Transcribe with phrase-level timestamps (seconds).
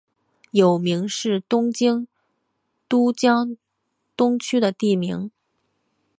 [0.49, 2.07] 有明是东京
[2.89, 3.55] 都江
[4.17, 5.29] 东区的地名。